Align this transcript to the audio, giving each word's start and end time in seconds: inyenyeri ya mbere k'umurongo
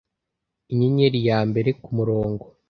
inyenyeri 0.71 1.19
ya 1.29 1.39
mbere 1.49 1.69
k'umurongo 1.81 2.45